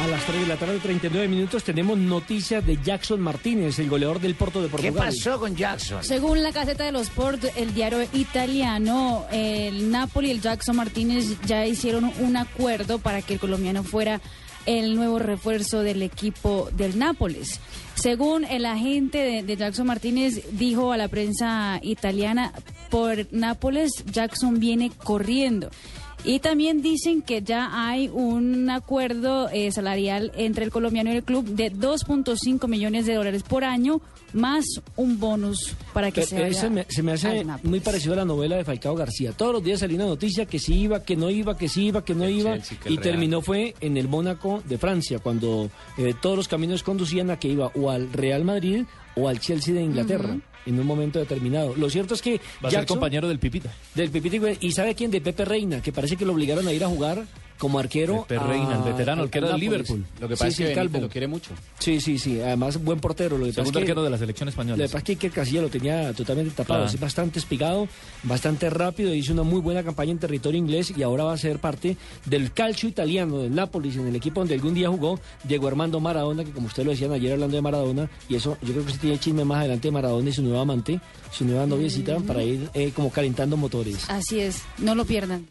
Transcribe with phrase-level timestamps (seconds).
[0.00, 4.20] A las 3 de la tarde, 39 minutos, tenemos noticias de Jackson Martínez, el goleador
[4.20, 5.08] del Porto de ¿Qué Portugal.
[5.08, 6.04] pasó con Jackson?
[6.04, 11.36] Según la Gaceta de los Sport, el diario italiano, el Napoli y el Jackson Martínez
[11.46, 14.20] ya hicieron un acuerdo para que el colombiano fuera
[14.66, 17.58] el nuevo refuerzo del equipo del Nápoles.
[17.96, 22.52] Según el agente de, de Jackson Martínez dijo a la prensa italiana,
[22.88, 25.70] por Nápoles Jackson viene corriendo.
[26.24, 31.22] Y también dicen que ya hay un acuerdo eh, salarial entre el colombiano y el
[31.22, 34.00] club de 2.5 millones de dólares por año,
[34.32, 34.64] más
[34.96, 38.16] un bonus para que Pero se vaya ese me- se me hace muy parecido a
[38.16, 39.32] la novela de Falcao García.
[39.32, 42.04] Todos los días salía una noticia que sí iba, que no iba, que sí iba,
[42.04, 42.52] que no El iba.
[42.54, 43.10] Chelsea, que el y Real.
[43.10, 47.48] terminó fue en el Mónaco de Francia, cuando eh, todos los caminos conducían a que
[47.48, 48.84] iba o al Real Madrid
[49.18, 50.36] o al Chelsea de Inglaterra.
[50.66, 51.74] En un momento determinado.
[51.76, 53.72] Lo cierto es que Va a ser compañero del Pipita.
[53.94, 55.10] del Pipiti, ¿y sabe quién?
[55.10, 57.24] De Pepe Reina, que parece que lo obligaron a ir a jugar
[57.58, 58.24] como arquero.
[58.28, 59.60] Pepe Reina, el a- veterano, el que era del.
[59.60, 60.04] Liverpool.
[60.20, 60.92] Lo que Sí, pasa sí, es que Calvo.
[60.92, 61.50] Benítez lo quiere mucho.
[61.78, 62.40] Sí, sí, sí.
[62.40, 63.36] Además, buen portero.
[63.36, 64.76] Lo que pasa es Segundo que- arquero de la selección Lo española.
[64.76, 66.94] que pasa es que Iker Casilla lo tenía totalmente tapado, Claro.
[66.94, 67.88] es bastante espigado,
[68.22, 71.58] bastante rápido, hizo una muy buena campaña en territorio inglés y ahora va a ser
[71.58, 76.00] parte del calcio italiano del Nápoles, en el equipo donde algún día jugó Diego Armando
[76.00, 78.92] Maradona, que como ustedes lo decían ayer hablando de Maradona, y eso yo creo que
[78.92, 81.00] se tiene chisme más adelante de Maradona y su nueva amante,
[81.32, 84.08] su nueva noviecita, para ir eh, como calentando motores.
[84.08, 85.46] Así es, no lo pierdan.